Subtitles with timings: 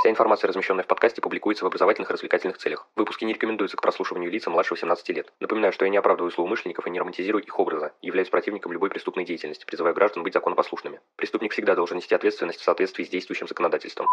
[0.00, 2.86] Вся информация, размещенная в подкасте, публикуется в образовательных и развлекательных целях.
[2.96, 5.30] Выпуски не рекомендуются к прослушиванию лица младше 18 лет.
[5.40, 9.26] Напоминаю, что я не оправдываю злоумышленников и не романтизирую их образа, являюсь противником любой преступной
[9.26, 11.00] деятельности, призываю граждан быть законопослушными.
[11.16, 14.08] Преступник всегда должен нести ответственность в соответствии с действующим законодательством.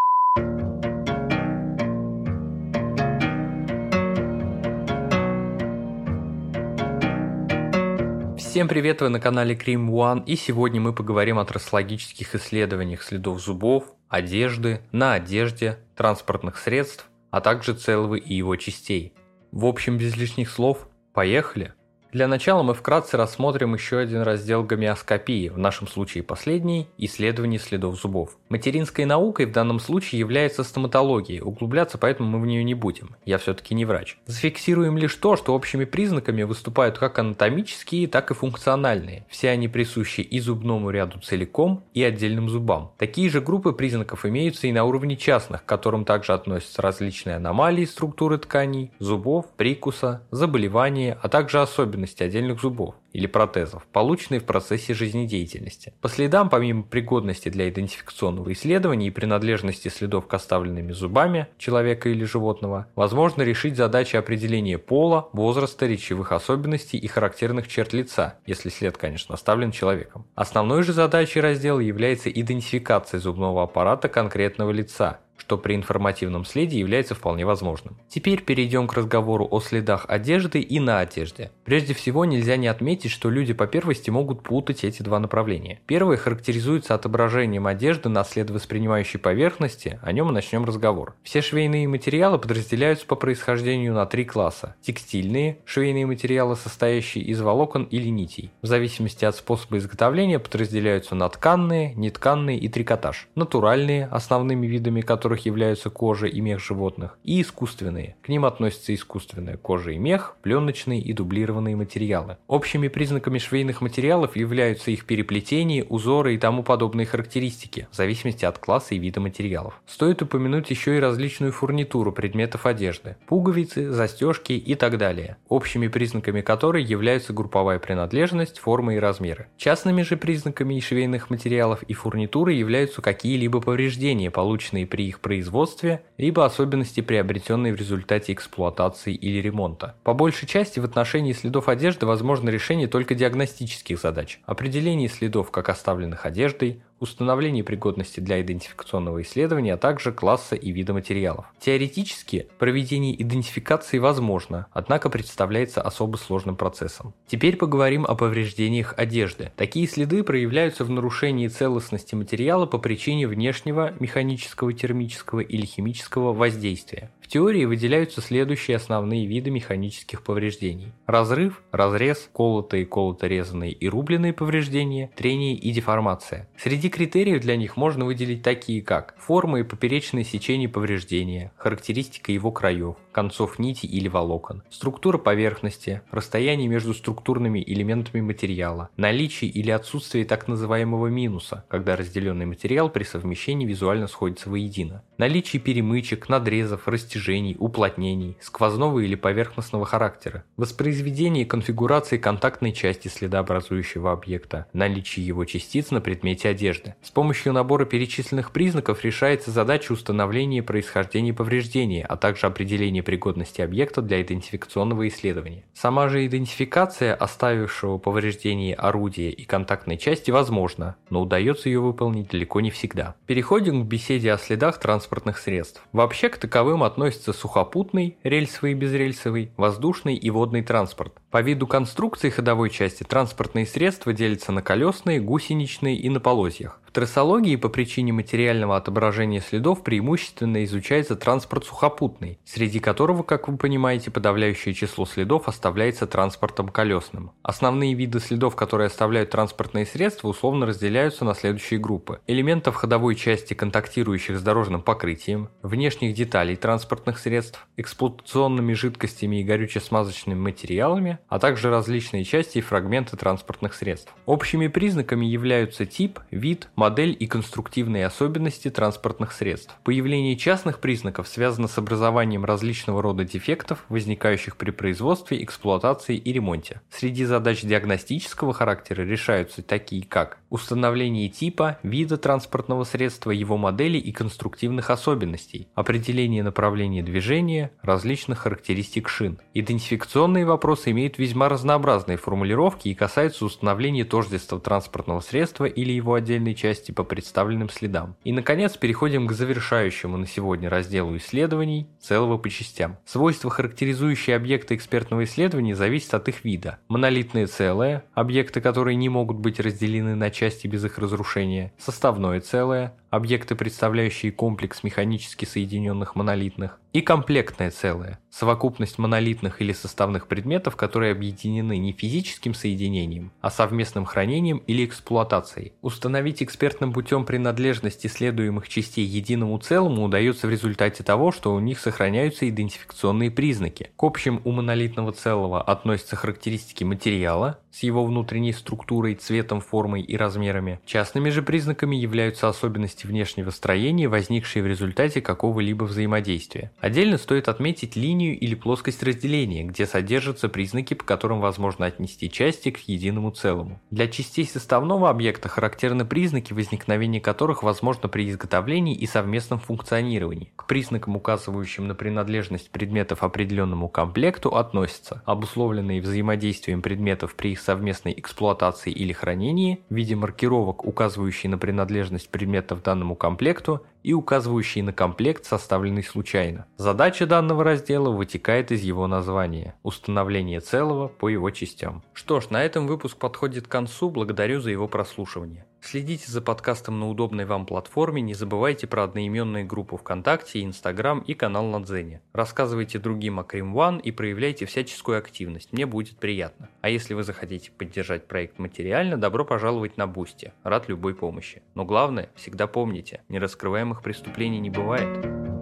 [8.38, 13.40] Всем привет, вы на канале Cream One, и сегодня мы поговорим о трассологических исследованиях следов
[13.40, 19.14] зубов, одежды, на одежде, транспортных средств, а также целого и его частей.
[19.52, 21.74] В общем, без лишних слов, поехали!
[22.14, 28.00] Для начала мы вкратце рассмотрим еще один раздел гомеоскопии, в нашем случае последний– исследование следов
[28.00, 28.38] зубов.
[28.48, 33.38] Материнской наукой в данном случае является стоматология, углубляться поэтому мы в нее не будем, я
[33.38, 34.18] все-таки не врач.
[34.26, 39.26] Зафиксируем лишь то, что общими признаками выступают как анатомические, так и функциональные.
[39.30, 42.94] Все они присущи и зубному ряду целиком, и отдельным зубам.
[42.98, 47.84] Такие же группы признаков имеются и на уровне частных, к которым также относятся различные аномалии
[47.84, 54.46] структуры тканей, зубов, прикуса, заболевания, а также особенности особенности отдельных зубов или протезов, полученные в
[54.46, 55.94] процессе жизнедеятельности.
[56.02, 62.24] По следам, помимо пригодности для идентификационного исследования и принадлежности следов к оставленными зубами человека или
[62.24, 68.98] животного, возможно решить задачи определения пола, возраста, речевых особенностей и характерных черт лица, если след,
[68.98, 70.26] конечно, оставлен человеком.
[70.36, 77.16] Основной же задачей раздела является идентификация зубного аппарата конкретного лица, что при информативном следе является
[77.16, 77.98] вполне возможным.
[78.10, 81.52] Теперь перейдем к разговору о следах одежды и на одежде.
[81.66, 85.80] Прежде всего нельзя не отметить, что люди по первости могут путать эти два направления.
[85.88, 91.16] Первое характеризуется отображением одежды на след воспринимающей поверхности, о нем мы начнем разговор.
[91.24, 94.76] Все швейные материалы подразделяются по происхождению на три класса.
[94.82, 98.52] Текстильные– швейные материалы, состоящие из волокон или нитей.
[98.62, 103.28] В зависимости от способа изготовления подразделяются на тканные, нетканные и трикотаж.
[103.36, 108.16] Натуральные, основными видами которых которых являются кожа и мех животных, и искусственные.
[108.22, 112.38] К ним относятся искусственная кожа и мех, пленочные и дублированные материалы.
[112.48, 118.58] Общими признаками швейных материалов являются их переплетение, узоры и тому подобные характеристики, в зависимости от
[118.58, 119.74] класса и вида материалов.
[119.86, 126.40] Стоит упомянуть еще и различную фурнитуру предметов одежды, пуговицы, застежки и так далее, общими признаками
[126.40, 129.48] которой являются групповая принадлежность, форма и размеры.
[129.58, 136.04] Частными же признаками швейных материалов и фурнитуры являются какие-либо повреждения, полученные при их их производстве,
[136.18, 139.96] либо особенности, приобретенные в результате эксплуатации или ремонта.
[140.04, 145.70] По большей части в отношении следов одежды возможно решение только диагностических задач, определение следов как
[145.70, 151.46] оставленных одеждой, установление пригодности для идентификационного исследования, а также класса и вида материалов.
[151.60, 157.14] Теоретически проведение идентификации возможно, однако представляется особо сложным процессом.
[157.28, 159.52] Теперь поговорим о повреждениях одежды.
[159.56, 167.12] Такие следы проявляются в нарушении целостности материала по причине внешнего механического, термического или химического воздействия.
[167.22, 170.94] В теории выделяются следующие основные виды механических повреждений.
[171.06, 176.48] Разрыв, разрез, колотые, колото-резанные и рубленые повреждения, трение и деформация.
[176.58, 182.52] Среди критериев для них можно выделить такие как форма и поперечное сечение повреждения, характеристика его
[182.52, 190.24] краев, концов нити или волокон, структура поверхности, расстояние между структурными элементами материала, наличие или отсутствие
[190.24, 197.56] так называемого минуса, когда разделенный материал при совмещении визуально сходится воедино, наличие перемычек, надрезов, растяжений
[197.58, 206.02] уплотнений, сквозного или поверхностного характера, воспроизведение конфигурации контактной части следообразующего объекта, наличие его частиц на
[206.02, 206.77] предмете одежды.
[207.02, 214.02] С помощью набора перечисленных признаков решается задача установления происхождения повреждения, а также определения пригодности объекта
[214.02, 215.64] для идентификационного исследования.
[215.74, 222.62] Сама же идентификация оставившего повреждение орудия и контактной части возможна, но удается ее выполнить далеко
[222.62, 223.16] не всегда.
[223.26, 225.84] Переходим к беседе о следах транспортных средств.
[225.94, 231.14] Вообще к таковым относятся сухопутный, рельсовый и безрельсовый, воздушный и водный транспорт.
[231.38, 236.82] По виду конструкции ходовой части транспортные средства делятся на колесные, гусеничные и на полозьях.
[236.98, 243.56] В трассологии по причине материального отображения следов преимущественно изучается транспорт сухопутный, среди которого, как вы
[243.56, 247.34] понимаете, подавляющее число следов оставляется транспортом колесным.
[247.44, 252.20] Основные виды следов, которые оставляют транспортные средства, условно разделяются на следующие группы.
[252.26, 260.40] Элементов ходовой части, контактирующих с дорожным покрытием, внешних деталей транспортных средств, эксплуатационными жидкостями и горюче-смазочными
[260.40, 264.12] материалами, а также различные части и фрагменты транспортных средств.
[264.26, 269.76] Общими признаками являются тип, вид, модель и конструктивные особенности транспортных средств.
[269.84, 276.82] Появление частных признаков связано с образованием различного рода дефектов, возникающих при производстве, эксплуатации и ремонте.
[276.90, 284.12] Среди задач диагностического характера решаются такие как установление типа, вида транспортного средства, его модели и
[284.12, 289.40] конструктивных особенностей, определение направления движения, различных характеристик шин.
[289.54, 296.56] Идентификационные вопросы имеют весьма разнообразные формулировки и касаются установления тождества транспортного средства или его отдельной
[296.56, 298.16] части по представленным следам.
[298.24, 302.98] И, наконец, переходим к завершающему на сегодня разделу исследований целого по частям.
[303.06, 306.80] Свойства, характеризующие объекты экспертного исследования, зависят от их вида.
[306.88, 312.94] Монолитные целые, объекты, которые не могут быть разделены на части без их разрушения, составное целое,
[313.10, 321.12] объекты, представляющие комплекс механически соединенных монолитных, и комплектное целое, совокупность монолитных или составных предметов, которые
[321.12, 325.74] объединены не физическим соединением, а совместным хранением или эксплуатацией.
[325.82, 331.80] Установить экспертным путем принадлежность исследуемых частей единому целому удается в результате того, что у них
[331.80, 333.92] сохраняются идентификационные признаки.
[333.96, 340.18] К общим у монолитного целого относятся характеристики материала с его внутренней структурой, цветом, формой и
[340.18, 340.80] размерами.
[340.88, 346.72] Частными же признаками являются особенности внешнего строения, возникшие в результате какого-либо взаимодействия.
[346.80, 352.72] Отдельно стоит отметить линию или плоскость разделения, где содержатся признаки, по которым возможно отнести части
[352.72, 353.80] к единому целому.
[353.92, 360.52] Для частей составного объекта характерны признаки, возникновения которых возможно при изготовлении и совместном функционировании.
[360.56, 368.14] К признакам, указывающим на принадлежность предметов определенному комплекту, относятся обусловленные взаимодействием предметов при их совместной
[368.18, 374.94] эксплуатации или хранении в виде маркировок, указывающие на принадлежность предметов данному комплекту и указывающие на
[374.94, 376.66] комплект, составленный случайно.
[376.78, 382.04] Задача данного раздела вытекает из его названия– установление целого по его частям.
[382.14, 385.66] Что ж, на этом выпуск подходит к концу, благодарю за его прослушивание.
[385.82, 391.34] Следите за подкастом на удобной вам платформе, не забывайте про одноименные группы ВКонтакте, Инстаграм и
[391.34, 392.22] канал на Дзене.
[392.34, 396.70] Рассказывайте другим о Крим One и проявляйте всяческую активность, мне будет приятно.
[396.82, 401.62] А если вы захотите поддержать проект материально, добро пожаловать на Бусти, рад любой помощи.
[401.76, 405.57] Но главное, всегда помните, нераскрываемых преступлений не бывает.